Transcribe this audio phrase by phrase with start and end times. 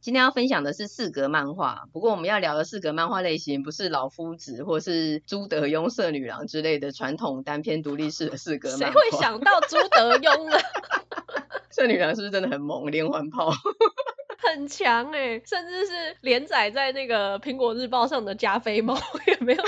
[0.00, 8.86] 今天要分享的是四格漫画，不过我们要聊的四格漫画类型不是老夫子或是朱德庸、色女郎之类的传统单篇独立式的四格漫画。
[8.86, 10.56] 谁会想到朱德庸呢？
[11.68, 13.52] 色女郎是不是真的很猛，连环炮？
[14.42, 18.98] 很强哎，甚至是连载在那个苹果日报上的加菲猫
[19.28, 19.62] 也没有。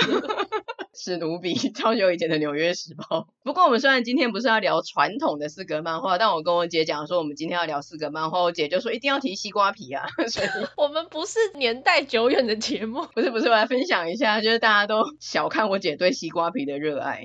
[0.93, 3.27] 史努比， 超久以前的纽约时报。
[3.43, 10.05] 不过我们虽然今天不是要聊传统的四格漫画，但我跟我姐讲说我们今天要聊四格漫画，我姐就说一定要提西瓜皮啊。
[10.29, 17.23] 所以 我们不是年代久远的节目，不是不是，我来分享一下，就是大家都小看我姐对西瓜皮的热爱。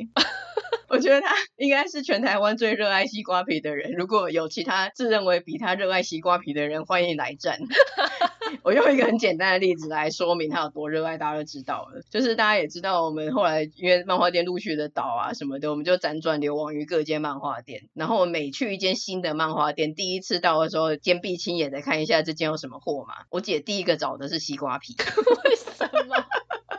[0.89, 3.93] 我觉得他应该是全台湾最热爱西瓜皮的人。
[3.93, 7.59] 如果有其他自认为比他热爱西瓜皮的人，欢迎来战。
[8.63, 12.03] 我用一个很简单的例子来说明他有多热爱，大家就知道了。
[12.11, 17.89] 就是大家也知道，我们后来因为漫画店陆续的倒啊什么的，我们就辗转流亡于各间漫画店。
[17.95, 23.15] 然后我每去一间新的漫画店，第一次到的时候，坚壁清野的看一下这间有什么货嘛。
[23.31, 24.95] 我姐第一个找的是西瓜皮。
[25.45, 25.71] 为什
[26.09, 26.17] 么？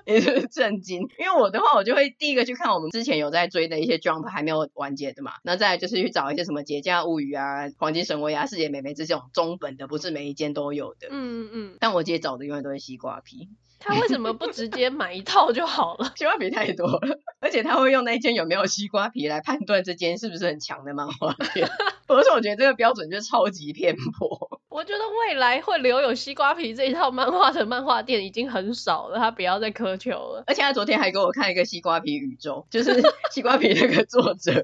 [0.09, 11.07] 也是 震惊，因为我的话，我就会第一个去看我们之前有在追的一些 Jump 还没有完结的嘛，那再来就是去找一些什么《节假物语》啊，《黄金神威》啊，《世界美眉》这种中本的，不是每一间都有的。
[11.11, 11.77] 嗯嗯。
[11.79, 13.49] 但我姐找的永远都是西瓜皮。
[13.79, 16.11] 他为什么不直接买一套就好了？
[16.17, 21.67] 西瓜皮太多了，而且他会用那一间有没有西瓜皮来判断这间是不是很强的漫画店。
[22.07, 24.59] 而且我觉得这个标准就超级偏颇。
[24.67, 30.43] 我觉得未来会留有西瓜皮这一套漫画的漫画店已经很少了，他不要再苛求了。
[30.47, 34.63] 而且他昨天还给我看一个西瓜皮宇宙，就是西瓜皮那个作者。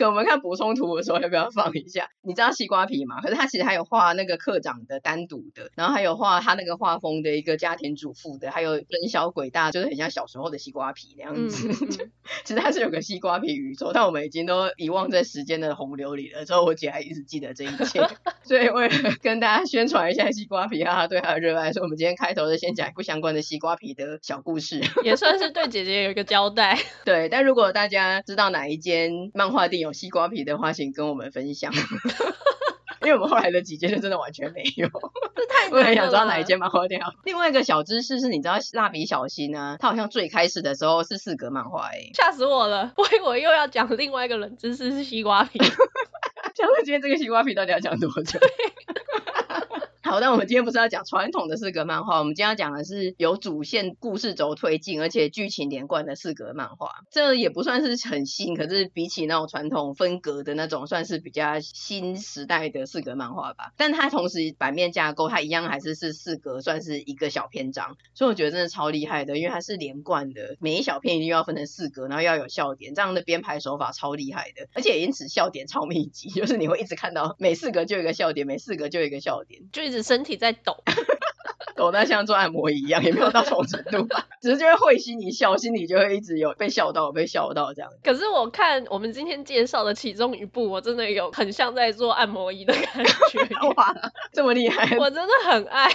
[0.00, 2.08] 给我们看补充图的时候，要不要放一下？
[2.22, 3.20] 你知道西瓜皮吗？
[3.20, 11.68] 可是他其实还有画那个课长的单独的，然后还有画他那个画风的一个家庭主妇的，还有人小鬼大，就是很像小时候的西瓜皮那样子。
[11.68, 12.08] 嗯 嗯、
[12.44, 16.46] 其实他是有个西瓜皮宇宙，但我们已经都遗忘在时间的洪流里了。
[16.46, 18.00] 之后我姐还一直记得这一切，
[18.42, 26.78] 所以为了跟大家宣传一下西瓜皮，他对他的热爱，所以我们今天开头就先讲不相关的西瓜皮的小故事， 也算是对姐姐有一个交代。
[27.04, 31.72] 对，但如果大家知道哪一间漫画店有西瓜皮的话，请跟我们分享，
[33.02, 34.88] 因为我们后来的几间就真的完全没有。
[35.72, 37.00] 我很想知道哪一间漫画店。
[37.24, 39.76] 另外一个小知识是，你知道蜡笔小新呢？
[39.78, 42.92] 他好像最开始的时候是四格漫画，哎，吓死我了！
[42.96, 45.60] 我以为又要讲另外一个冷知识是西瓜皮。
[46.56, 48.38] 想问今天这个西瓜皮到底要讲多久？
[50.10, 56.90] 好，但我们今天不是要讲传统的四格漫画，我们今天要讲的是有主线故事轴推进，而且剧情连贯的四格漫画。
[57.12, 63.72] 这也不算是很新，可是比起那种传统分格的那种，算是比较新时代的四格漫画吧。
[63.76, 67.96] 但它同时版面架构，它一样还是是四格，算是一个小篇章。
[68.12, 79.99] 所以我觉得真的超厉害的，因为它是连贯的，每一小篇一定要分成四格，然后要有笑点，这样的编排手法超厉害的，而且因此笑点超密集，就是你会一直看到每四格就一个笑点，每四格就一个笑点，就一直。
[80.02, 80.76] 身体在抖，
[81.76, 87.90] 抖得像做按摩一样，也没有到这种程度吧， 只是就会会心一笑，心里就会一直有被笑到，被笑到这样。
[88.02, 93.40] 可是我看我们今天介绍的其中一部，我真的有很像在做按摩仪的感觉，
[93.76, 93.94] 哇，
[94.32, 95.90] 这么厉害，我真的很爱。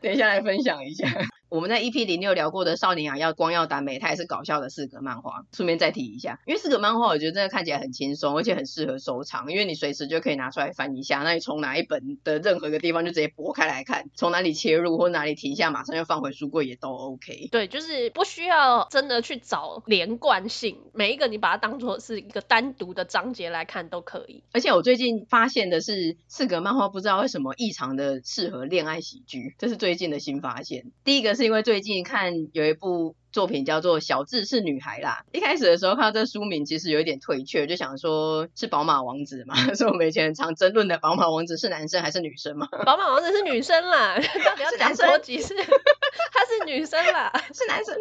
[0.00, 1.06] 等一下来分享一下。
[1.48, 5.44] 我们在 EP 零六聊过的《少年啊要光耀达美》，它也是搞笑的四格漫画。
[5.52, 11.20] 顺便再提一下，因为四格漫画我觉得真的看起来很轻松，而且很适合收藏，因为你随时就可以拿出来翻一下。
[11.20, 17.48] 那你从哪一本的任何一个地方就直接拨开来看，从哪里切入或哪里停下，马上就放回书柜也都 OK。
[17.52, 24.42] 对，就是不需要真的去找连贯性，每一个你把它当做是一个单独的章节来看都可以。
[24.52, 30.90] 而且我最近发现的是，四格漫画不知道为什么异常的适合恋爱喜剧，这是最近的新发现。
[31.04, 32.26] 第一个是因为最近看。
[32.52, 35.24] 有一部作品叫做《小智是女孩》啦。
[35.32, 42.66] 一开始的时候看到这书名，其实有一点退却，就想说是宝马王子嘛， 是我们以前常争论的宝马王子是男生还是女生嘛？
[42.84, 45.54] 宝马王子是女生啦， 到底要讲多几次？
[46.32, 47.94] 他是女生啦，是男生。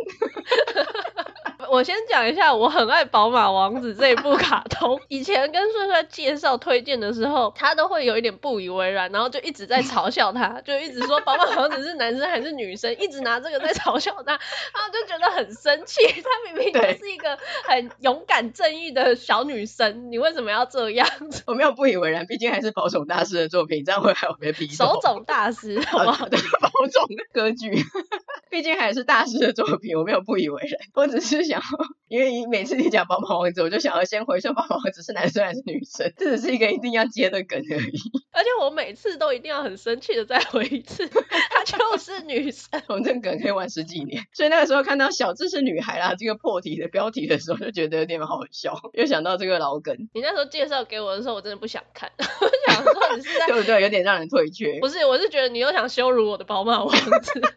[1.72, 5.00] 我先讲一下，我很爱《宝马王子》这一部 卡通。
[5.08, 16.02] 以前跟帅帅介绍推荐的时候，他都会有一点不以为然，然后就一直在嘲笑他，就一直说宝马王子是男生还是女生，一直拿这个在嘲笑他，然后就觉得很生气。
[16.22, 21.08] 他明明就是一个很勇敢正义的小女生，你为什么要这样？
[21.48, 24.68] 我没有不以为然，毕竟还是宝冢大师的作品，这样会还有被批。
[24.68, 26.28] 手冢大师， 好不好？
[26.30, 27.72] 对，宝塚的歌剧。
[28.50, 30.80] 毕竟还是大师的作品，我没有不以为然。
[30.94, 31.55] 我只是想，
[32.08, 38.00] 因为每次你讲宝马王子，我就想要先回说宝马王子是男生还是女生，这只是一个一定要接的梗而已。
[38.32, 42.82] 而且我每次都一定要很生气的再回一次， 他就是女生。
[42.88, 49.96] 我们这个梗可以玩十几年，所以那个时候看到小智是女孩啦这个破题的标题的时候，就觉得有点好笑，又想到这个老梗。
[50.14, 53.82] 你那时候介绍给我的时候，我真的不想看， 我想说你是在对不对？
[53.82, 54.80] 有点让人退却。
[54.80, 57.42] 不是，我是觉得你又想羞辱我的宝马王子。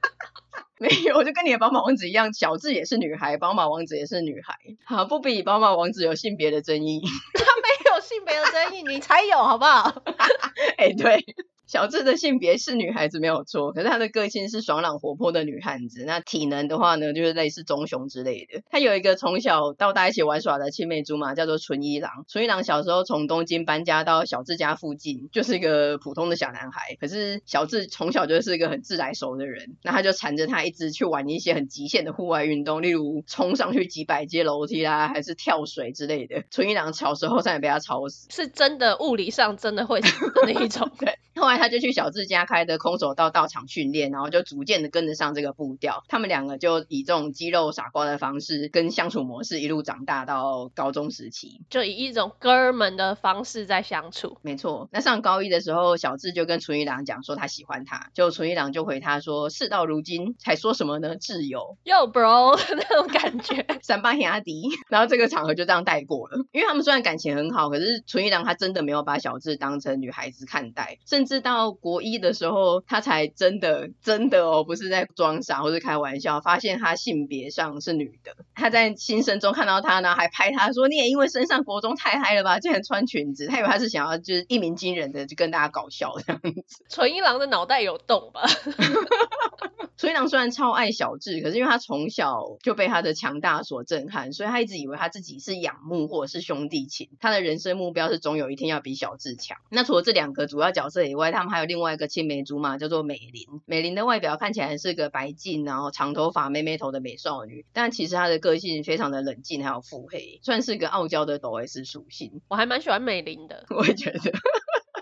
[0.80, 4.54] 没有，我就跟你的宝马王子一样，小智也是女孩，宝马王子也是女孩。
[4.84, 7.00] 好，不比宝马王子有性别的争议。
[7.34, 10.02] 他 没有性别的争议，你才有，好不好？
[10.78, 11.24] 哎，对。
[11.68, 16.04] 小智的性别是女孩子没有错，可是她的个性是爽朗活泼的女汉子。
[16.06, 18.62] 那体能的话呢，就是类似棕熊之类的。
[18.70, 22.24] 她有一个从小到大一起玩耍的青梅竹马，叫做纯一郎。
[22.26, 26.96] 纯一郎小时候从东京搬家到小智家附近，就是一个普通的小男孩。
[26.98, 36.44] 可是小智从小就是一个很自来熟的人，那他就缠着他一直去玩一些很极限的户外运动，例如冲上去几百阶楼梯啦，还是跳水之类的。
[36.50, 40.90] 纯一郎小时候差点被他吵死，是真的物理上真的会死的那一种。
[40.98, 41.58] 对，后来。
[41.58, 46.04] 他就去小智家开的空手道道场训练，然后就逐渐的跟得上这个步调。
[46.06, 54.38] 他们两个就以这种肌肉傻瓜的方式跟相处模式一路长大到高中时期，就以一种哥们的方式在相处。
[54.42, 54.88] 没错。
[54.92, 61.16] 那上高一的时候，小智就跟纯一郎讲说他喜欢他，就纯一郎就回他说事到如今才说什么呢？
[61.16, 64.68] 挚友，Yo bro 那种感觉， 三八兄弟。
[64.88, 71.38] 然后这个场合就这样带过了，因为他们虽然感情很好，可是纯一郎他真的没有把小智当成女孩子看待，甚至。
[71.40, 78.34] 到国一的时候，他才真的真的哦，不是在装傻或是开玩笑，发现他性别上是女的。
[78.56, 86.64] 他在新生中看到他呢，还拍他说：“你也因为身上国中太嗨了吧，竟然穿裙子。”他以为他是想要就是一鸣惊人的，就跟大家搞笑这样子。
[86.90, 88.42] 纯一郎的脑袋有洞吧？
[89.96, 97.08] 纯一郎虽然超爱小智，可是因为他从小就被他的强大所震撼，所以他一直以为他自己是仰慕或者是兄弟情。
[97.20, 99.58] 他的人生目标是总有一天要比小智强。
[99.70, 103.60] 那除了这两个主要角色以外，他们还有另外一个青梅竹马，叫做美玲。
[103.66, 112.40] 美玲的外表看起来是个白净，然后长头发、妹妹头的美少女，但其实她的个性非常的冷静，还有腹黑，算是个傲娇的抖 S 属性。
[112.48, 114.32] 我还蛮喜欢美玲的， 我也觉得。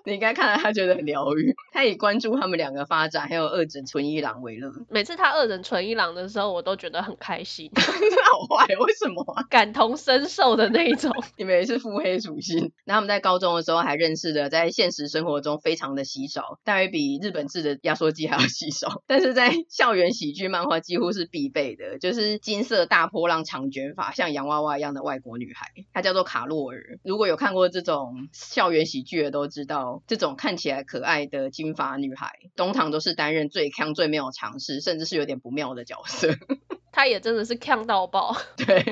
[0.06, 4.72] 你应该看到他觉得很疗愈，他以关注他们两个发展，还有二整纯一郎为乐。
[4.88, 7.68] 每次他二整纯一郎的时候，我都觉得很开心。
[7.74, 9.42] 好坏，为什么啊？
[9.50, 11.12] 感同身受的那一种。
[11.36, 12.70] 你们也是腹黑属性。
[12.84, 19.02] 那他们在高中的时候还认识的，在现实生活中非常的稀少，大约比日本制的压缩机还要稀少。
[19.08, 27.00] 但是在校园喜剧漫画几乎是必备的，就是金色大波浪长卷发，像洋娃娃一样的外国女孩，她叫做卡洛尔。
[27.02, 29.95] 如果有看过这种校园喜剧的都知道。
[30.06, 36.28] 这种看起来可爱的金发女孩，通常都是担任最康、最没有尝试，甚至是有点不妙的角色。
[36.92, 38.36] 她也真的是锵到爆。
[38.56, 38.84] 对。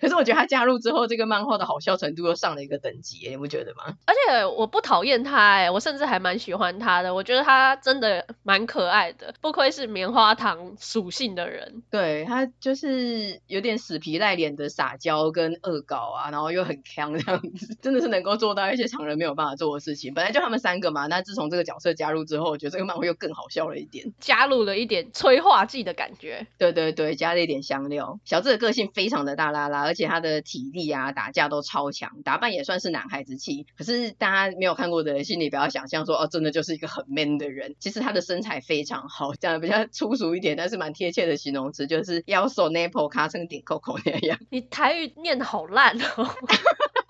[0.00, 3.96] 可是我觉得他加入之后，这个漫画的好笑程度又上了一个等级，你不觉得吗？
[4.06, 7.14] 而且我不讨厌他，哎，我甚至还蛮喜欢他的。
[7.14, 11.82] 我觉得他真的蛮可爱的，不愧是棉花糖属性的人。
[11.90, 20.12] 对，他就是有点死皮赖脸的撒娇跟恶搞啊，然后又很强这样子，真的是能够做到一些常人没有办法做的事情。
[20.14, 26.46] 本来就他们三个嘛，那自从这个角色加入之后，我觉得这个漫画又更好笑了一点，加入了一点催化剂的感觉。
[26.58, 28.18] 对对对，加了一点香料。
[28.24, 33.66] 小智的个性非常的大剌剌，而且他的体力啊，打架都超强，打扮也算是男孩子气。
[33.78, 37.76] 可是大家没有看过的人，心里不要想象说哦，真的就是一个很 man 的人。
[37.78, 44.38] 其实他的身材非常好，讲的比较粗俗一点，但是蛮贴切的形容词，就是腰瘦 nipple 卡成顶扣扣那样。
[44.50, 46.28] 你台语念得好烂哦。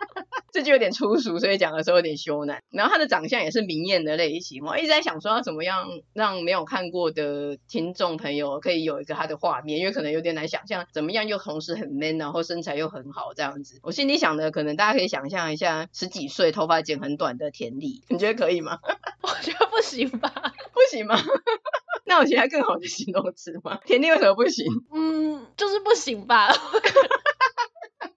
[0.56, 2.60] 这就有点粗俗，所以讲的时候有点羞赧。
[2.70, 13.78] 然后他的长相也是明艳的类型，我一直在想说要怎么样让没有看过的听众朋友可以有一个他的画面，因为可能有点难想象怎么样又同时很 man，然后身材又很好这样子。
[13.82, 18.78] 我心里想的可能大家可以想象一下，十几岁头发剪很短的田丽，你觉得可以吗？
[19.20, 20.32] 我觉得不行吧？
[20.72, 21.18] 不行吗？
[22.08, 23.78] 那有其他更好的形容词吗？
[23.84, 24.64] 田丽为什么不行？
[24.94, 26.48] 嗯，就是不行吧。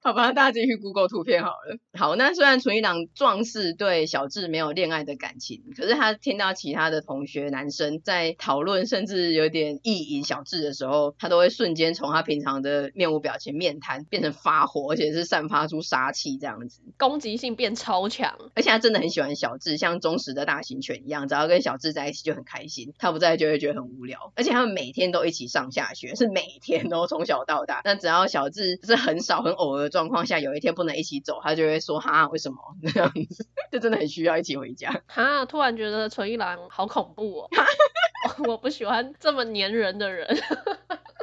[0.09, 1.77] 好吧，大家自己去 Google 图片好了。
[1.93, 18.35] 好，那虽然纯一郎壮士对小智没有恋爱的感情，可是他听到其他的同学男生在讨论，甚至有点意淫小智的时候，他都会瞬间从他平常的面无表情、面瘫变成发火，而且是散发出杀气这样子，攻击性变超强。
[18.55, 24.33] 而且他真的很喜欢小智，像忠实的大型犬一样，只要跟小智在一起就很开心，他不在就会觉得很无聊。
[24.35, 27.81] 而且他们每天都一起上下学，是每天都从小到大。
[27.85, 29.87] 那只要小智是很少很偶尔。
[29.99, 32.57] 状况下有一天不能一起走，他就会说哈，为什么
[32.93, 33.45] 这样子？
[33.69, 35.01] 就真的很需要一起回家。
[35.07, 37.49] 哈，突然觉得纯一郎好恐怖哦，
[38.47, 40.25] 我不喜欢这么黏人的人。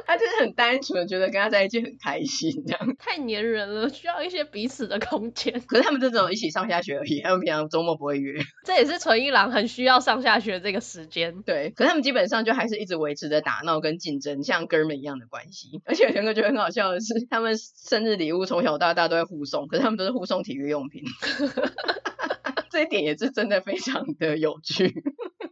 [0.07, 2.95] 他就是很单纯，觉得跟他在一起很开心，这样。
[2.97, 5.61] 太黏人了，需要一些彼此的空间。
[5.67, 8.41] 可是他们就只有一起上下学而已，他们平常周末不会约。
[8.63, 11.43] 这也是纯一郎很需要上下学这个时间。
[11.43, 15.81] 对，可是他们基本上就还是一直维持着打闹跟竞争，像哥们一样的关系。
[15.85, 21.03] 而且有个觉得很好笑的是，他们生日礼物从小到大都会互送，可是他们都是互送体育用品。
[22.71, 25.03] 这一点也是真的非常的有趣。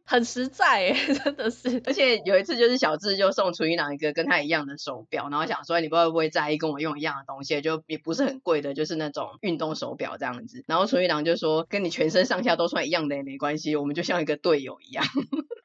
[0.06, 0.94] 很实在诶，
[1.24, 1.82] 真的是。
[1.86, 10.64] 而且有一次，就是小智就送楚一郎一个跟他一样的手表，然后想说，你不会不会在意跟我用一样的东西，就也不是很贵的，就是那种运动手表这样子。
[10.68, 15.04] 然后楚一郎就说，跟你全身上下都穿一样的也没关系，我们就像一个队友一样。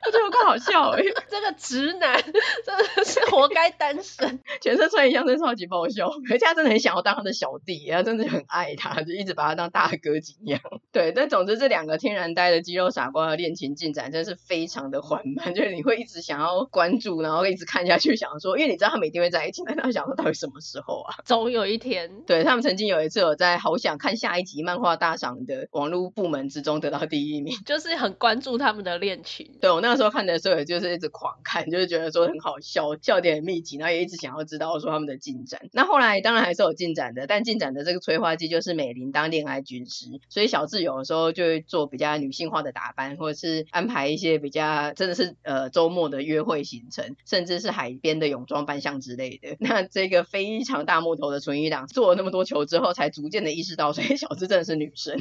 [0.07, 6.11] 我觉得更好笑诶， 这个直男 真的是活该单身， 全身穿一样真的超级爆笑。
[6.31, 10.59] 而且他真的很想要当他的小弟，他真的很爱他，就一直把他当大哥一样。
[10.93, 14.31] 对，但总之这两个天然呆的肌肉傻瓜的恋情进展真是。
[14.31, 21.17] 是非常的缓慢，就是你会一直想要关注，然后一直看下去，想说，因为你知道他们一定会在一起，但他想说到底什么时候啊？
[21.25, 22.23] 总有一天。
[22.29, 29.59] 对，他们曾经有一次有在好想看下一集漫画大赏的网络部门之中得到第一名，就是很关注他们的恋情。
[29.61, 35.69] 对，我那那时候看的时候，也就是一直狂看，就是觉得说很好笑，笑点很密集，然后也一直想要知道说他们的进展。
[35.73, 44.21] 那后来当然还是有进展的，但进展的这个催化剂就是美玲当恋爱军师，所以小智有的时候就会做比较女性化的打扮，或者是安排一。
[44.21, 49.57] 些比较真的是呃周末的约会行程，甚至是海边的泳装扮相之类的。
[49.67, 55.17] 那这个非常大木头的纯一郎做了那么多球之后，才逐渐的意识到，所以小智真的是女生，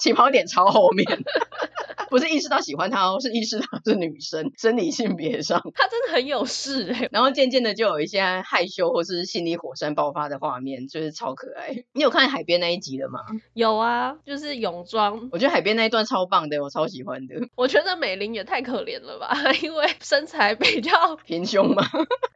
[0.00, 1.06] 起跑点超后面。
[2.10, 7.08] 不是意识到喜欢他哦，是意识到是女生，生理性别上，他真的很有事哎。
[7.12, 11.84] 然后渐渐的就有一些害羞或是心理火山爆发的画面，就是超可爱。
[11.92, 13.20] 你有看海边那一集的吗？
[13.54, 15.28] 有啊，就是泳装。
[15.30, 17.36] 我觉得海边那一段超棒的，我超喜欢的。
[17.54, 21.86] 我觉得美玲也太可怜了吧， 因为身材比较 平胸嘛。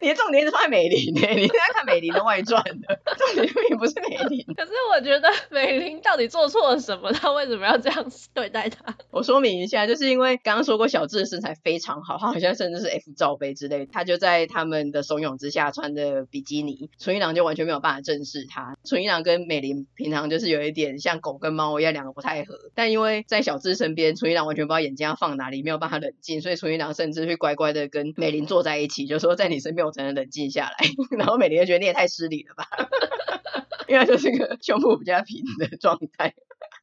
[0.01, 4.45] 你的重点是放在美玲哎，你现在看美玲的外传的，重点并不是美玲。
[4.57, 7.11] 可是我觉得美玲到底做错了什么？
[7.13, 8.95] 她为什么怎么要这样对待他？
[9.11, 9.55] 我说明。
[9.55, 18.77] 一下，就是因为刚刚说过小智的身材非常好，他好像甚至是 F 罩杯之类，他就在他们的怂恿之下穿的比基尼，纯一郎就完全没有办法正视他。
[18.85, 30.77] 纯一郎跟美玲平常就是有一点像狗跟猫一样，两个不太合，但因为在小智身边，纯一郎完全不知道眼睛要放哪里，没有办法冷静，所以纯一郎甚至会乖乖的跟美玲坐在一起，就说在你身边我才能冷静下来。
[31.17, 32.67] 然后美玲就觉得你也太失礼了吧，
[33.87, 36.35] 因为就是个胸部比较平的状态。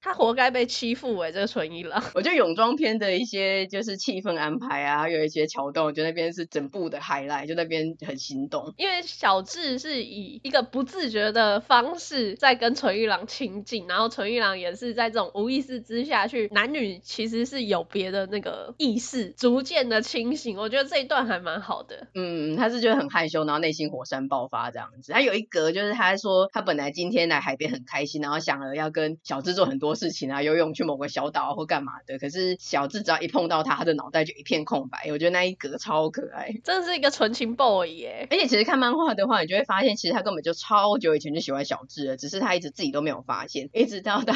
[0.01, 2.03] 他活该被欺负哎、欸，这个纯一郎。
[2.15, 8.73] 我觉得泳装片的一些就是气氛安排啊，还有一些桥段，我觉得那边是整部的 highlight，就那边很心动。
[8.77, 20.57] 因为小智是以一个不自觉的方式在跟纯一郎亲近，然后纯一郎也是在这种无意识之下去，男女其实是有别的那个意识，逐渐的清醒。
[20.57, 22.07] 我觉得这一段还蛮好的。
[22.15, 25.11] 嗯，他是觉得很害羞，然后内心火山爆发这样子。
[25.11, 29.90] 他有一格就是他说他本来今天来海边很开心，然后想了要跟小智做很多。
[29.95, 35.07] 事情啊，游泳去某个小岛或干嘛的，可是小智只要一碰到他，他的脑袋就一片空白。
[35.11, 38.27] 我觉得那一格超可爱，真的是一个纯情 boy 耶。
[38.29, 43.69] 而且其实看漫画的话，你就会发现，其实他根本就超久以前就喜欢小智了，只是他一直自己都没有发现。
[43.73, 44.33] 一直到到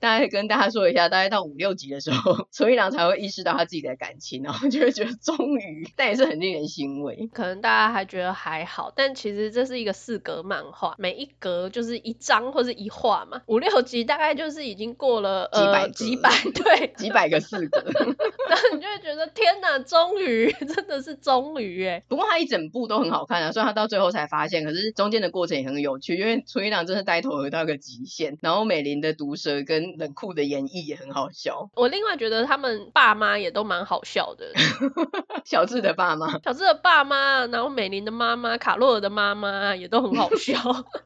[0.00, 7.28] 大概跟大家说一下，大概到五六集的时候， 纯一郎才会意识到他自己的感情，然后 就会觉得终于，但也是很令人欣慰。
[7.32, 14.88] 可能大家还觉得还好，但其实这是一个四格漫画，每一格就是一张或是一画嘛，五六集大概就是已经。
[14.98, 17.80] 过了呃几百对几百个四格，
[18.50, 22.02] 然后你就会觉得天哪，终于真的是终于哎！
[22.08, 31.70] 不过他一整部都很好看啊，虽然他到最后才发现，可是中间的过程也很有趣，因为纯一郎真是呆头鹅到一个极限，然后美玲的毒舌跟冷酷的演绎也很好笑。
[31.76, 34.50] 我另外觉得他们爸妈也都蛮好笑的，
[35.46, 40.58] 小智的爸妈，小智的爸妈，然后美玲的妈妈，卡洛尔的妈妈也都很好笑，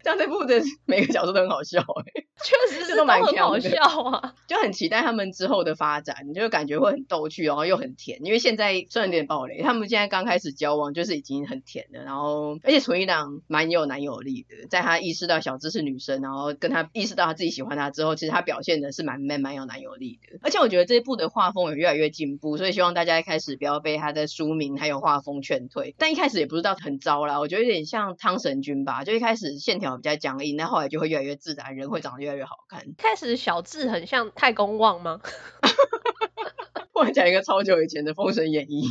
[0.02, 3.81] 这样这部的每个角色都很好笑哎，确实是都蛮好笑。
[4.46, 8.20] 就很期待他们之后的发展，你就感觉会很逗趣，然后又很甜。
[8.24, 12.02] 因为现在虽然有点暴雷，他们现在刚开始交往就是已经很甜了。
[12.02, 20.38] 然后，而且纯一郎蛮有男友力的，在他意识到小智是女生，然后跟他意识到他自己喜欢他之后，其实他表现的是蛮 man、蛮有男友力的。
[20.42, 25.94] 而且我觉得这一部的画风也越来越进步，所以希望大家一开始不要被他的书名还有画风劝退。
[25.98, 32.84] 但一开始也不知道很糟啦，我觉得有点像汤神君吧，就一开始线条比较僵硬，那后来就会越来越自然，人会长得越来越好看。
[32.98, 35.18] 开始小智很像太公望吗？
[36.92, 38.82] 我讲一个超久以前的《封神演义》，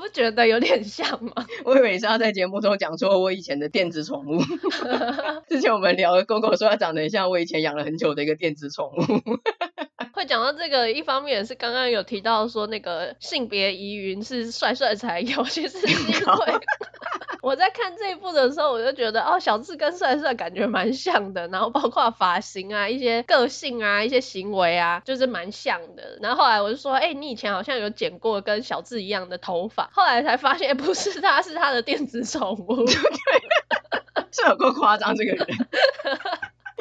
[0.00, 1.32] 不觉得有点像吗？
[1.64, 4.40] 我以为是要在节目中讲说我以前的电子宠物。
[5.48, 9.02] 之前我们聊的狗狗说它长得很像我以前养了很久的一个电子宠物。
[10.12, 16.60] 会讲到这个，一方面也是刚刚有提到说那个性别疑云是帅帅才有， 其实是因为。
[17.42, 26.16] 我在看这一部的时候，我就觉得哦，小智跟帅帅感觉蛮像的，然后包括发型啊、一些个性啊、一些行为啊，就是蛮像的。
[26.22, 32.84] 然后后来我就说，哎、欸，你以前好像有剪过跟小智一样的头发，后来才发现不是他，是他的电子宠物。
[32.84, 32.94] 对，
[34.30, 35.46] 是有够夸张这个人。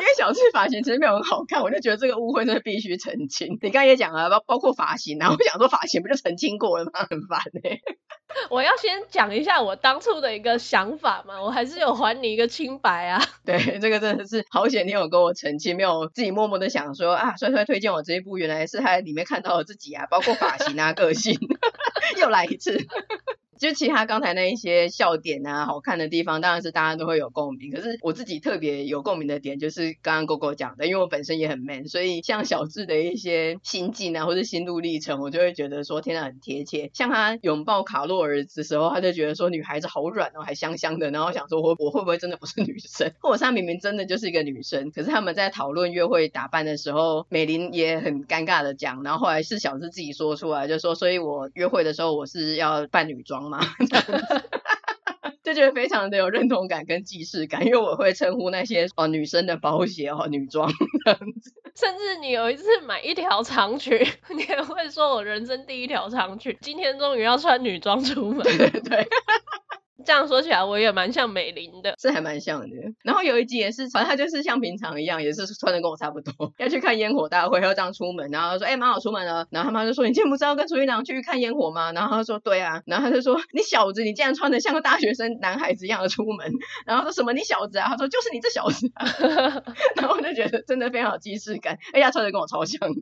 [0.01, 3.59] 因为小智发型其实没有很好看，我就觉得这个误会真的必须澄清。
[3.61, 7.05] 你刚才也讲了，包包括发型啊，我想说发型不就澄清过了吗？
[7.07, 7.81] 很烦哎、欸。
[8.49, 13.21] 我要先讲一下我当初的一个想法嘛，我还是有还你一个清白啊。
[13.45, 21.37] 对，这个真的是好险，你有跟我澄清，没有自己默默的想说啊，帅帅推荐我这一部，原来是他在里面看到了自己啊，包括发型啊、个性，
[22.19, 22.87] 又来一次。
[23.61, 27.71] 就其他刚才那一些笑点啊，好看的地方，当然是大家都会有共鸣。
[27.71, 36.89] 可是我自己特别有共鸣的点，就是刚刚 g o 讲的，因为我本身也很 man，所以像小智的一些心境啊，或者心路历程，我就会觉得说，天呐，很贴切。
[36.95, 53.59] 像他拥抱卡洛尔的时候，他就觉得说女孩子好软哦，还香香的，然后想说我我会不会真的不是女生， 或者是他明明真的就是一个女生，可是他们在讨论约会打扮的时候，美玲也很尴尬的讲，然后后来是小智自己说出来，就说，所以我约会的时候我是要扮女装吗？
[55.43, 60.71] 就觉得非常的有认同感跟既视感，因为我会称呼那些哦女生的包鞋哦女装
[61.03, 63.97] 这样子， 甚至你有一次买一条长裙，
[64.35, 69.07] 你也会说我人生第一条长裙，今天终于要穿女装出门，对对对。
[70.05, 72.67] 这样说起来，我也蛮像美玲的，是还蛮像的。
[73.03, 78.29] 然后有一集也是，反正他就是像平常一样，也是穿的跟我差不多， 要去看烟火大会，要这样出门。
[78.31, 79.45] 然后说，哎、欸，妈，我出门了。
[79.51, 81.91] 然后他妈就说，你今天不是要跟楚一郎去看烟火吗？
[81.91, 82.81] 然后他说，对啊。
[82.85, 86.51] 然后他就说，你小子，你竟然穿的像个大学生男孩子一样的出门。
[86.85, 87.87] 然后说什么，你小子啊？
[87.89, 89.05] 他说，就是你这小子啊。
[89.95, 93.01] 然后我就觉得真的非常有既视感，哎呀，穿的跟我超像的，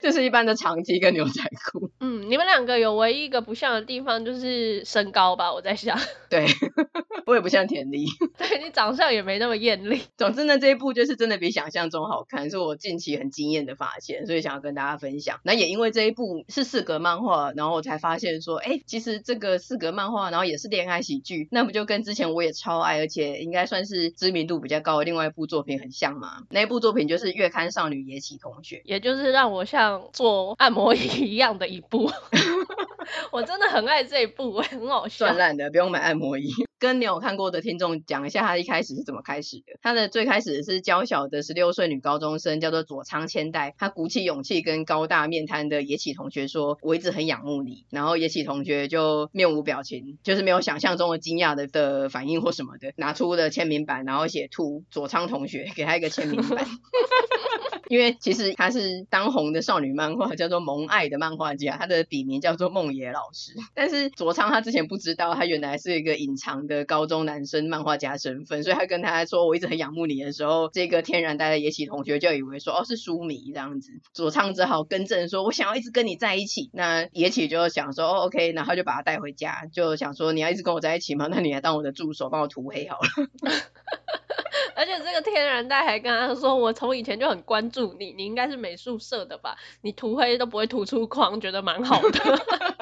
[0.00, 1.90] 就是一般的长 T 跟牛仔裤。
[2.00, 5.52] 嗯，你们两个有唯一一个不像的地方就是身高吧？
[5.52, 5.98] 我在想。
[6.32, 6.46] 对，
[7.26, 8.06] 我也不像田丽，
[8.38, 10.00] 对，你长相也没那么艳丽。
[10.16, 15.40] 总之呢，这一部就是真的比想象中好看，是我近期很惊艳的发现，所以想要跟大家分享。
[15.44, 26.44] 那也因为这一部是四格漫画，然后我才发现说，哎，其实这个四格漫画，然后也是恋爱喜剧，那不就跟之前我也超爱，而且应该算是知名度比较高的另外一部作品很像吗？
[26.48, 32.10] 那一部作品就是《月刊少女野崎同学》，也就是让我像做按摩椅一样的一部。
[33.30, 35.26] 我真的很爱这一部，我很好笑。
[35.26, 36.50] 算烂的，不用买按摩椅。
[36.82, 39.78] 跟你有看过的听众讲一下，他一开始是怎么开始的。
[39.80, 43.72] 他的最开始是娇小的十六岁女高中生，叫做佐仓千代。
[43.78, 56.66] 她鼓起勇气跟高大面瘫的野崎同学说：“我一直很仰慕你。”然后野崎同学就面无表情，就是没有想象中的惊讶的的反应或什么的，拿出了签名板，然后写图佐仓同学，给他一个签名板。
[57.92, 63.52] 因为其实他是当红的少女漫画叫做萌爱的漫画家，他的笔名叫做梦野老师。
[63.74, 73.92] 但是佐仓他之前不知道，他原来是一个隐藏的高中男生漫画家身份，所以他跟他说我一直很仰慕你的时候，这个天然呆的野崎同学就以为说哦是书迷这样子。
[74.14, 76.70] 佐仓只好更正说，我想要一直跟你在一起。
[76.72, 81.28] 那野崎就想说哦 OK，然后就把他带回家，就想说你要一直跟我在一起吗？
[81.30, 83.08] 那你来当我的助手，帮我涂黑好了。
[84.82, 89.56] 而且这个天然呆还跟他说：“我从以前就很关注你，你应该是美术社的吧？
[89.82, 92.18] 你涂黑都不会涂出框，觉得蛮好的。”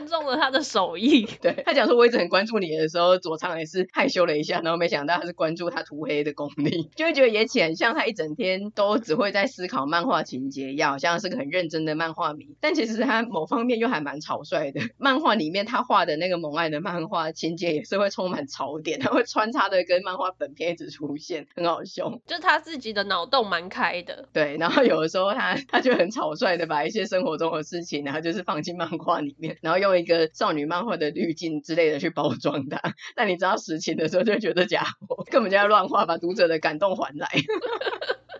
[0.00, 14.80] 看中了他的手艺， 对，他讲说我一直很关注你的时候，佐仓也是害羞了一下，然后没想到他是关注他涂黑的功力， 就会觉得野崎很像他一整天都只会在思考漫画情节一样，好像是个很认真的漫画迷，但其实他某方面又还蛮草率的。
[14.96, 22.10] 漫画里面他画的那个萌爱的漫画情节也是会充满槽点，他会穿插的跟漫画本片一直出现，很好笑。
[22.26, 37.28] 就是他自己的脑洞蛮开的，对，然后有的时候他他就很草率的把一些生活中的事情，然后就是放进漫画里面，然后用一个少女漫画的滤镜之类的去包装它，但你知道实情的时候，就觉得假货根本就在乱画，把读者的感动还来。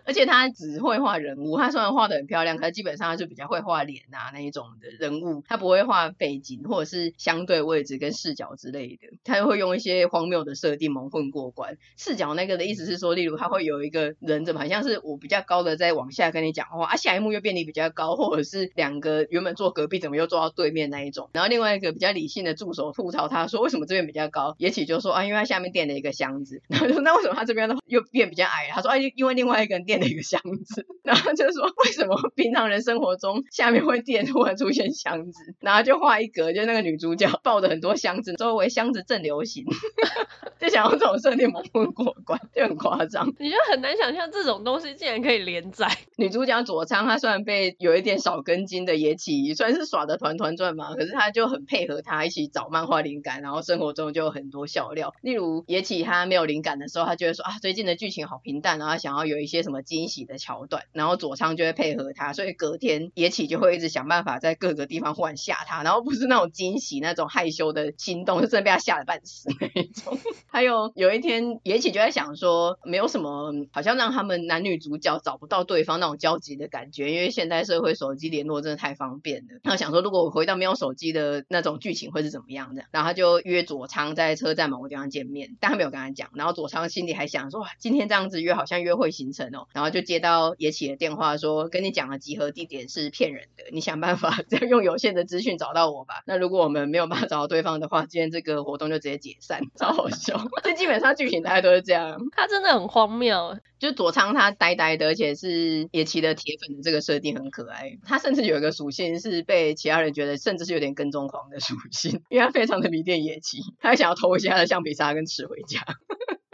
[0.05, 11.77] 而且他只会画人物，他虽然画得很漂亮，可是基本上他就比较会画脸啊那一种的人物，他不会画背景或者是相对位置跟视角之类的，他就会用一些荒谬的设定蒙混过关。
[11.97, 21.29] 视角那个的意思是说，例如他会有一个人怎么好像是我比较高的在往下跟你讲话，啊下一幕又变你比较高，或者是两个原本坐隔壁怎么又坐到对面那一种。
[21.33, 24.55] 然后另外一个比较理性的助手吐槽他说，为什么这边比较高？
[24.57, 26.61] 也许就说啊，因为他下面垫了一个箱子。
[26.69, 28.69] 然后就说那为什么他这边又变比较矮？
[28.71, 30.01] 他说啊，因为另外一个人垫。
[30.01, 39.63] 的一个箱子，然后就说为什么平常人生活中下面会垫突然出现箱子，然后就画一格，就那个女主角抱着很多箱子，周围箱子正流行，
[40.59, 43.31] 就想要这种设定蒙混过关，就很夸张。
[43.37, 45.87] 你就很难想象这种东西竟然可以连载。
[46.17, 55.13] 女主角佐仓她虽然被有一点少根筋的野崎算是耍的团团转嘛，可是她就很配合他一起找漫画灵感，然后生活中就有很多笑料。
[55.21, 70.17] 例如野崎他没有灵感的时候，他就会说啊，最近的剧情好平淡，然后他想要有一些什么惊喜的桥段，然后佐仓就会配合他，所以隔天野崎就会一直想办法在各个地方忽然吓他，然后不是那种惊喜，那种害羞的心动，是真的被他吓得半死那一种。
[70.47, 79.59] 还有有一天野崎就在想说，没有什么好像让他们男女主角找不到对方那种焦急的感觉，因为现代社会手机联络真的太方便了。
[79.63, 82.83] 他想说，如果我回到没有手机的那种剧情会是怎么样的？
[82.91, 86.29] 然后他就约佐仓在车站某个地方见面，但他没有跟他讲。
[86.33, 89.67] 然后佐仓心里还想说，哇，今天这样子约好像约会行程哦。
[89.73, 96.23] 然后就接到野崎的电话说，跟你讲的集合地点是骗人的，你想办法 用有限的资讯找到我吧。
[96.25, 100.39] 那如果我们没有办法找到对方的话，今天这个活动就直接解散，超好笑。
[100.63, 102.19] 这基本上剧情大概都是这样。
[102.35, 107.97] 他真的很荒谬，就佐仓他呆呆的，而且是野崎的铁粉的这个设定很可爱。
[108.05, 115.85] 他甚至有一个属性是被其他人觉得甚至是有点跟踪狂的属性，因为他非常的迷恋野崎，他还想要偷一些他的橡皮擦跟尺回家。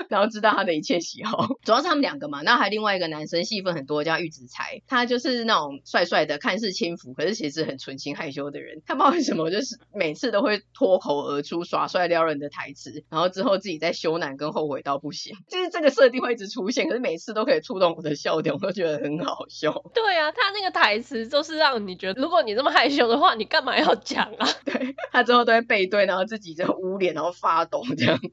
[0.10, 2.42] 然后知道他的一切喜好， 主要是他们两个嘛。
[2.42, 8.82] 那还另外一个男生戏份很多，叫玉子才，他就是那种帅帅的，看似轻浮，可是其实很纯情害羞的人。
[8.86, 15.36] 他不知道为什么，就是每次都会脱口而出耍帅撩人的台词，然后之后自己在羞赧跟后悔到不行。
[15.50, 19.84] 就是这个设定会一直出现，可是每次都可以触动我的笑点，我都觉得很好笑。
[19.94, 24.48] 对啊，他那个台词就是让你觉得，如果你这么害羞的话，你干嘛要讲啊？
[24.64, 28.30] 对，他之后都会背对，然后自己就捂脸，然后发抖这样子。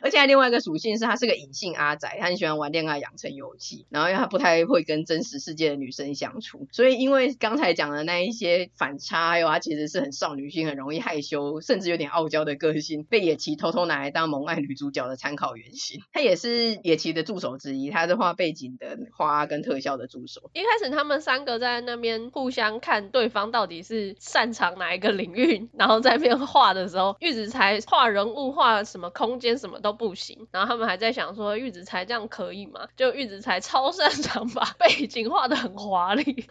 [0.00, 1.07] 而且还另外一个属性是。
[1.08, 16.02] 他是个隐性阿宅，他很喜欢玩恋爱养成游戏，然后因为他不太会跟真实世界的女生相处，所以因为刚才讲的那一些反差，还有他其实是很少女心，很容易害羞，甚至有点傲娇的个性，被野崎偷偷拿来当萌爱女主角的参考原型。
[16.12, 20.50] 他也是野崎的助手之一，他是画背景的画跟特效的助手。
[20.52, 30.97] 一开始他们三个在那边互相看对方到底是擅长哪一个领域，然后在那边画的时候，玉子才画人物画什么空间什么都不行，然后他们还。
[30.98, 32.86] 在想说玉子才这样可以吗？
[32.96, 36.24] 就玉子才超擅长把背景画的很华丽，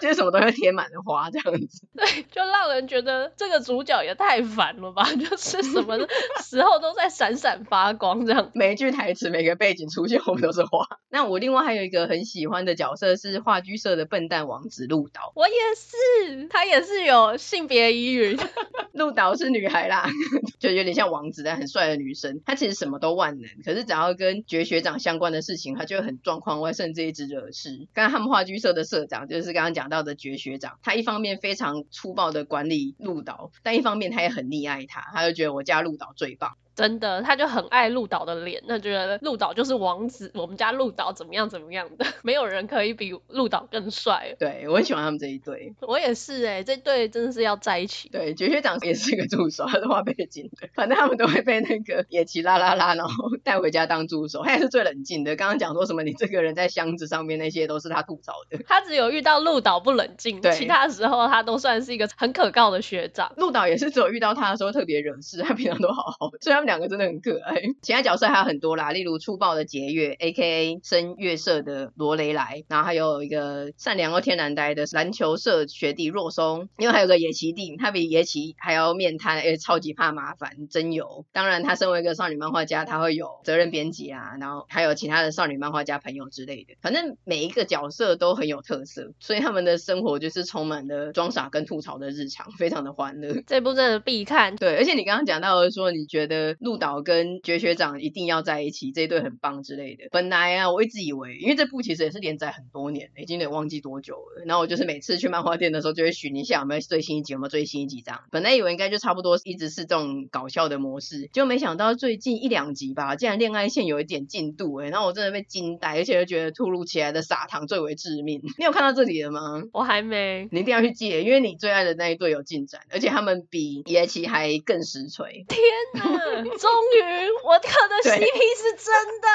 [0.00, 1.86] 就是什么都会贴满的花这样子。
[1.96, 5.04] 对，就让人觉得这个主角也太烦了吧？
[5.14, 5.98] 就是什么
[6.42, 8.50] 时候都在闪闪发光这样。
[8.54, 10.86] 每一句台词、每个背景出现后面都是花。
[11.08, 15.32] 那我另外还有一个很喜欢的角色是话剧社的笨蛋王子鹿岛。
[15.34, 18.38] 我也是，他也是有性别疑云。
[18.92, 20.06] 鹿岛是女孩啦，
[20.58, 22.40] 就有点像王子但很帅的女生。
[22.44, 23.14] 她其实什么都
[23.64, 27.86] 可是只要跟绝学长相关的事情，他就很状况外，甚至一直惹事。
[27.92, 36.56] 刚刚他们话剧社的社长，就是刚刚讲到的绝学长，他一方面非常粗暴的管理鹿岛，但一方面他也很溺爱他，他就觉得我家鹿岛最棒。
[36.78, 44.36] 真的，他就很爱鹿岛的脸，那觉得鹿岛就是王子，我们家鹿岛怎么样怎么样的， 没有人可以比鹿岛更帅。
[44.38, 48.08] 对，我很喜欢他们这一对，我也是哎、欸，这对真的是要在一起。
[48.10, 54.44] 对，绝学长也是一个助手，他是画背景的，反正他们都会被那个野崎拉拉拉，然后带回家当助手。
[54.44, 58.58] 他也是最冷静的，刚刚讲说什么你这个人在箱子上面那些都是他吐槽的。
[58.68, 63.32] 他只有遇到鹿岛不冷静，对，其他时候他都算是一个很可靠的学长。
[63.36, 66.67] 鹿岛也是只有遇到他的时候特别惹事，他平常都好好的，所以他们。
[66.68, 70.80] 两个真的很可爱，其他角色还有很多啦， 例如粗暴的结月，A.K.A.
[70.84, 81.24] 深月社的罗雷莱，然后还有一个善良又天然呆的篮球社学弟若松，因为还有个野崎定，他比野崎还要面瘫，而且超级怕麻烦，真有。
[81.32, 93.42] 当然，他身为一个少女漫画家，他会有责任编辑啊，然后还有其他的少女漫画家朋友之类的，反正每一个角色都很有特色，所以他们的生活就是充满了装傻跟吐槽的日常，非常的欢乐。
[93.46, 94.54] 这部真的必看。
[94.56, 96.56] 对，而且你刚刚讲到的说，你觉得。
[96.60, 100.04] 鹿岛跟绝学长一定要在一起，这一对很棒之类的。
[100.10, 104.44] 本来啊，我一直以为，因为这部其实也是连载很多年，已经有点忘记多久了。
[104.46, 108.20] 然后我就是每次去漫画店的时候，就会寻一下有没有最新一集，有没有最新一集这样。
[108.30, 118.40] 本来以为应该就差不多一直是这种搞笑的模式，就没想到最近一两集吧，竟然恋爱线有一点进度哎、欸，然后我真的被惊呆，而且又觉得突如其来的撒糖最为致命。
[118.58, 119.62] 你有看到这里了吗？
[119.72, 120.48] 我还没。
[120.50, 125.44] 你一定要去借，因为你最爱的那一对有进展，而且他们比野崎还更实锤。
[125.48, 125.60] 天
[125.94, 126.37] 哪！
[126.58, 129.28] 终于我磕的 CP 是真的。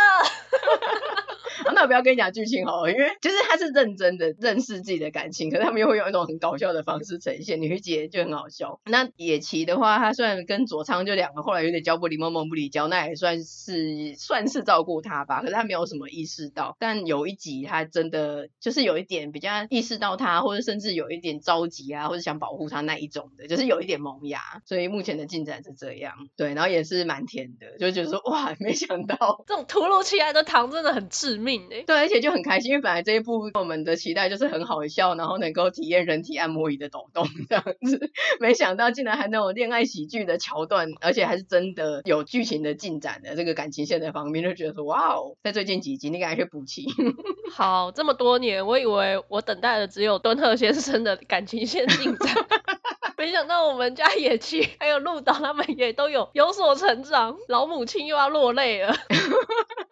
[1.66, 7.62] 啊， 那我不要跟你讲剧情好了，因为就是他是认真的认识自己的感情，可是他们又会用一种很搞笑的方式呈现。
[7.62, 8.80] 女杰就很好笑。
[8.86, 15.42] 那野崎的话，他虽然跟佐仓就两个后来有点交不离，梦梦不离交，那也算是 算是照顾他吧。
[15.42, 24.42] 可是他没有什么意识到，但有一集他真的就是有一点比较意识到他，或者甚至有一点着急啊，或者想保护他那一种的，就是有一点萌芽。
[24.66, 31.70] 所以目前的进展是这样，对，然后也是蛮甜的，就觉得说哇，没想到这种突如其来的糖真的很致命。
[31.88, 46.86] 对，而且就很开心，因为本来这一部我们的期待就是很好笑，然后能够体验人体按摩椅的抖动这样子，没想到竟然还能有恋爱喜剧的桥段，而且还是真的有剧情的进展的这个感情线的方面，就觉得说哇哦，在最近几集你赶快去补齐。
[47.52, 52.36] 好，这么多年，我以为我等待的只有敦贺先生的感情线进展，
[53.24, 58.94] 没想到我们家野区还有鹿岛他们也都有有所成长，老母亲又要落泪了。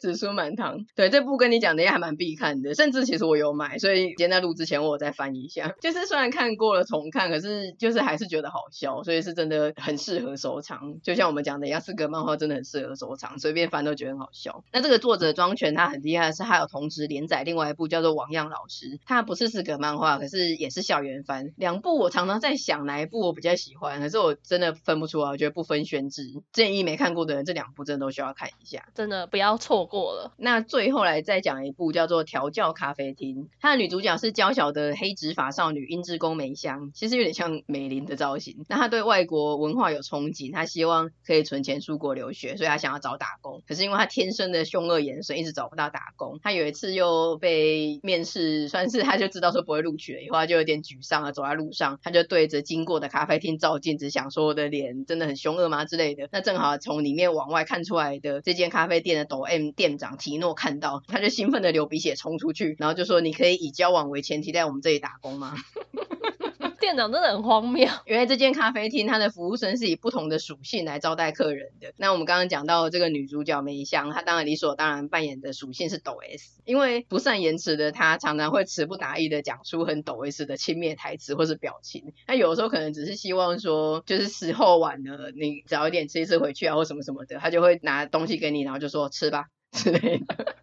[0.00, 5.74] 紫苏满堂，对，这部跟你讲的也还蛮必看的，甚至其实我有买，所以今天在录之前我再翻一下。
[5.80, 11.00] 就是虽然看过了重看，可是就是还是觉得好笑，所以是真的很适合收藏。
[11.02, 14.64] 就像我们讲的一样，四格漫画真的很适合收藏，随便翻都觉得很好笑。
[14.72, 21.52] 那这个作者庄泉他很厉害是，他有同时连载另外一部叫做《王样老师》，他不是四格漫画，可是也是校园番。
[21.56, 26.42] 两部我常常在想哪一部我比较喜欢，可是我真的分不出来，我觉得不分轩輊。
[26.52, 30.12] 建议没看过的人，这两部真的都需要看一下，真的不要错过。
[30.12, 38.64] 了，那最后来再讲一部叫做《调教咖啡厅》，它的女主角是娇小的黑直发少女英之宫梅香，其实有点像美玲的造型。
[38.68, 43.62] 那她对外国文化有憧憬，她希望可以存钱出国留学，所以她想要找打工。
[43.66, 46.38] 可是因为她天生的凶恶眼神，一直找不到打工。
[46.42, 51.32] 她有一次又被面试，算是她就知道说不会录取了，以后她就有点沮丧了。
[51.32, 56.28] 走在路上，她就对着经过的咖啡厅照镜子，想说我的脸真的很凶恶吗之类的。
[56.32, 59.88] 那正好从里面往外看出来的这间咖啡店的抖 M 店。
[59.88, 65.54] 店长提诺看到，他就兴奋的流鼻血冲出去，然后就说：“你可以以交往为前提在我们这里打工吗？”
[66.78, 67.88] 店长真的很荒谬。
[68.06, 71.92] 原来这间咖啡厅，它的服务生是以不同的属性来招待客人的。
[71.96, 82.12] 那我们刚刚讲到这个女主角梅香，她当然理所当然扮演的属性是抖 S，因为不善言辞的她常常会词不达意的讲出很抖 S 的轻蔑台词或是表情。
[82.26, 89.46] 那有的时候可能只是希望说，就是时候晚了，你早一点吃一次回去啊，或什么什么的，她就会拿东西给你，然后就说吃吧。
[89.72, 90.56] 之类的，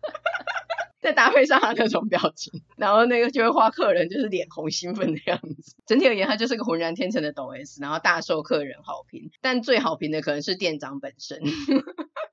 [1.02, 5.76] 再搭配上他那种表情，然后那个就会画客人就是脸红兴奋的样子。
[5.86, 9.30] 整体而言，他就是个浑然天成的抖 S，然后大受客人好评。
[9.42, 11.42] 但最好评的可能是店长本身。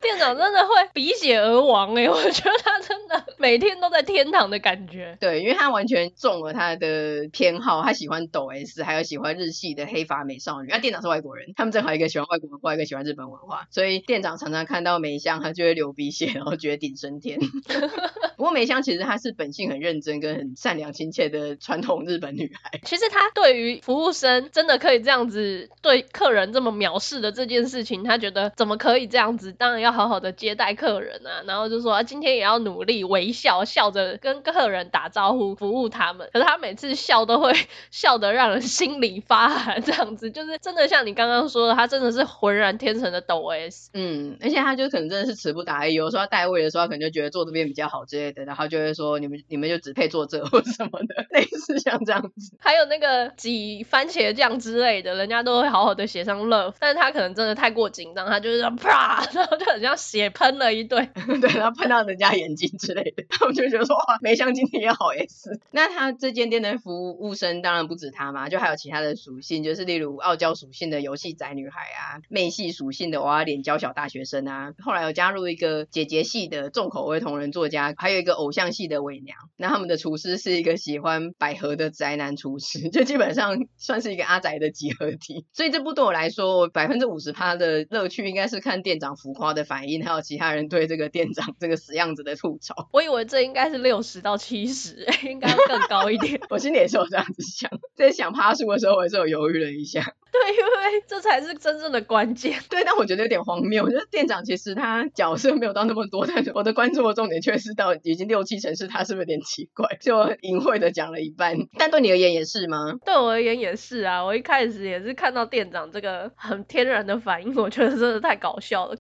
[0.02, 5.16] 店长真的会鼻血而亡哎， 我觉得他真的每天都在天堂的感觉。
[5.20, 10.68] 对，因为他完全中了他的偏好，他喜欢抖 S，还有喜欢日系的黑发美少女。
[10.68, 17.38] 那店长是外国人，他们正好一个喜欢外国文化，一个喜欢日本文化，所以店长常常看到梅香，他就会流鼻血，然后觉得顶升天。
[18.36, 22.80] 不过梅香其实她是本性很认真跟很善良亲切的传统日本女孩。
[22.82, 29.52] 其实她对于服务生真的可以这样子对客人这么藐视的这件事情，她觉得怎么可以这样子？
[29.52, 29.91] 当然要。
[29.92, 36.28] 好好的接待客人啊，然后就说啊，今天也要努力微笑，笑着跟客人打招呼，服务他们。
[36.32, 37.52] 可是他每次笑都会
[37.92, 43.90] 笑得让人心里发寒，这样子就是真的像你刚刚说的，他真的是浑然天成的抖 S。
[43.92, 52.56] 嗯，而且他就可能真的是词不达意，有时候他带位的时候，他可能就觉得坐这边比较好之类的，然后就会说你们你们就只配坐这 或什么的，类似像这样子。
[52.58, 59.81] 还有那个挤番茄酱之类的，人家都会好好的写上 love，但是他可能真的太过紧张，他就是啪，然后就很。
[59.82, 61.04] 像血喷了一堆，
[61.40, 65.60] 对，然后喷到人家眼睛之类的， 他们就觉得说哇，梅香今天也好 S。
[65.72, 79.36] 那他这间店的服务生当然不止他嘛，就还有其他的属性，就是例如傲娇属性的游戏宅女孩啊，媚系属性的娃娃脸娇小大学生啊，后来有加入一个姐姐系的重口味同人作家，还有一个偶像系的伪娘。
[79.56, 85.46] 那他们的厨师是一个喜欢百合的宅男厨师，就基本上算是一个阿宅的集合体。
[85.52, 92.90] 所以这部对我来说，百分之五十趴的乐趣应该是看店长浮夸的反应，还有其他人对这个店长这个死样子的吐槽。
[92.92, 96.38] 我以为这应该是六十到七十， 应该要更高一点。
[96.50, 100.02] 我心里也是有这样子想，在想趴树的时候，我也是有犹豫了一下。
[100.32, 102.58] 对，因为这才是真正的关键。
[102.68, 103.84] 对，但我觉得有点荒谬。
[103.84, 109.98] 我觉得店长其实他角色没有到那么多，但是我的关注的重点却是到已经六七成是他，是不是有点奇怪？
[110.00, 111.56] 就隐晦的讲了一半。
[111.78, 112.94] 但对你而言也是吗？
[113.04, 114.24] 对我而言也是啊。
[114.24, 118.96] 我一开始也是看到店长这个很天然的反应，我觉得真的太搞笑了。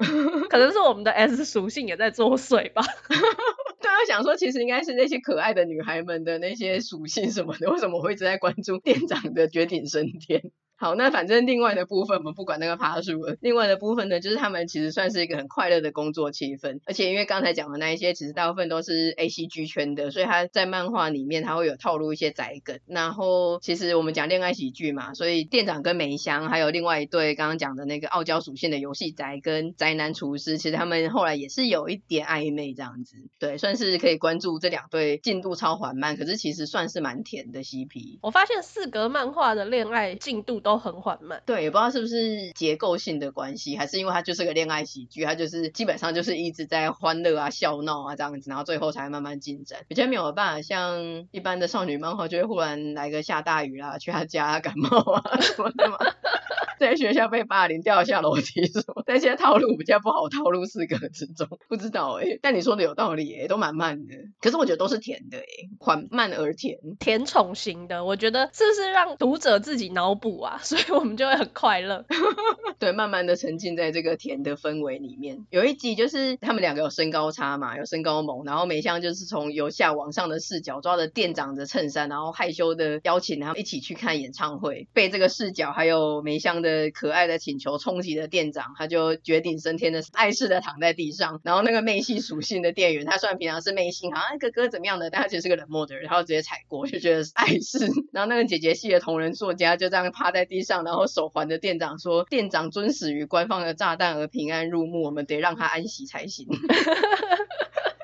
[0.50, 1.02] 可能可能是我们。
[1.02, 2.80] 的 S 属性也在作祟吧？
[3.82, 10.52] 大家，想说其实应该是那些可爱的女孩们的那些属性什么的，为什么会一直在关注店长的绝顶升天？
[10.82, 13.36] 好，那反正另外的部分我们不管那个趴树了。
[13.40, 22.80] 另外的部分呢，就是他们其实算是一个很快乐的工作气氛，而且因为刚才讲的那一些，其实大部分都是 ACG 圈的，所以他在漫画里面他会有套路一些宅梗。
[22.86, 38.18] 然后其实我们讲恋爱喜剧嘛，所以店长跟梅香还有另外一对刚刚讲的那个傲娇属性的游戏宅跟宅男厨师，其实他们后来也是有一点暧昧这样子，对，算是可以关注这两对进度超缓慢，可是其实算是蛮甜的 CP。
[38.20, 55.98] 我发现四格漫画的恋爱进度都很缓慢，对，也不知道是不是结构性的关系，还是因为它就是个恋爱喜剧，它就是基本上就是一直在欢乐啊、笑闹啊这样子，然后最后才慢慢进展，比较没有办法像一般的少女漫画，就会忽然来个下大雨啦，去他家感冒啊什么的嘛。
[56.82, 62.38] 在学校被霸凌，掉下楼梯什么，但现在套路比较不好套路四个之中，不知道哎、欸。
[62.42, 68.04] 但你说的有道理哎、欸，都蛮慢的，可是我觉得都是甜的哎、欸，缓慢而甜，甜宠型的。
[68.04, 72.04] 我觉得这是让读者自己脑补啊， 所以我们就会很快乐。
[72.80, 75.46] 对，慢慢的沉浸在这个甜的氛围里面。
[75.50, 86.71] 有一集就是他们两个有身高差嘛，有身高萌，然后梅香就是从由下往上的视角抓着店长的衬衫，然后害羞的邀请他们一起去看演唱会，被这个视角还有梅香的。
[86.92, 91.40] 可爱的请求冲击的店长，他就绝顶升天的爱事的躺在地上。
[91.44, 97.88] 然后那个妹系属性的店员，他虽然平常是妹性，好像哥哥怎么样的，但他其实是个冷漠的人，然后直接踩过，就觉得是爱似。
[98.12, 106.48] 然后那个姐姐系的同人作家就这样趴在地上，然后手环着店长说：“店长尊死于官方的炸弹而平安入墓，我们得让他安息才行。”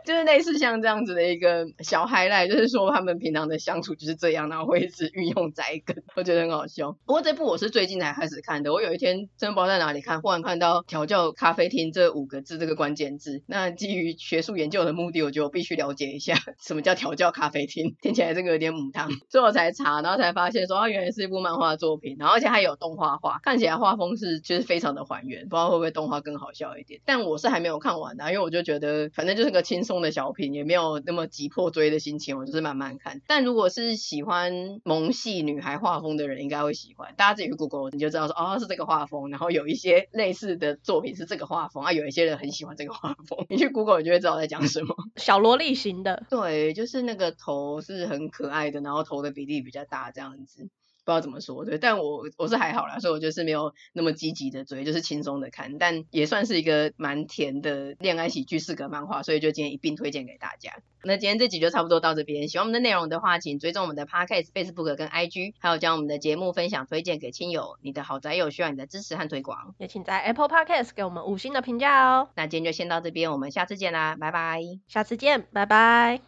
[0.08, 6.92] 就是类似像这样子的一个小 highlight，就是说他们平常的相处就是这样，然后会一直运用宅梗， 我觉得很好笑。
[7.04, 27.02] 不过这部我是最近才开始看的，我有一天真不知道在哪里看，忽然看到调教咖啡厅这五个字这个关键字，那基于学术研究的目的，我觉得我必须了解一下 什么叫调教咖啡厅，听起来这个有点母汤，最后才查，然后才发现说它原来是一部漫画作品，然后而且还有动画化，看起来画风是就是非常的还原，不知道会不会动画更好笑一点。
[27.04, 30.08] 但我是还没有看完的，因为我就觉得反正就是个轻松松。
[30.08, 33.20] 的小品也没有那么急迫追的心情，我就是慢慢看。
[33.26, 37.12] 但如果是喜欢萌系女孩画风的人，应该会喜欢。
[37.16, 39.28] 大家自己去 Google 你就知道说，哦，是这个画风。
[39.28, 43.44] 然后有一些类似的作品是这个画风啊，有一些人很喜欢这个画风。
[43.48, 44.94] 你去 Google 你就会知道在讲什么。
[45.16, 50.68] 小萝莉型的，对，就是那个头是很可爱的，然后头的比例比较大这样子。
[51.08, 60.74] 不知道怎么说，对，但我我是还好啦，所以我就是没有那么积极的追，就是轻松的看，但也算是一个蛮甜的恋爱喜剧四格漫画，所以就今天一并推荐给大家。
[61.02, 67.78] 那今天这集就差不多到这边，喜欢我们的内容的话，请追踪我们的 Podcast、Facebook 跟 IG，还有将我们的节目分享推荐给亲友。
[67.80, 72.28] 你的好宅友需要你的支持和推广，也请在 Apple Podcast 给我们五星的评价哦。
[72.34, 74.60] 那今天就先到这边，我们下次见啦，拜拜。
[74.88, 76.16] 下次见，拜拜。